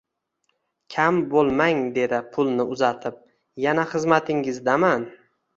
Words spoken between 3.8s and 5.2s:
xizmatingizdaman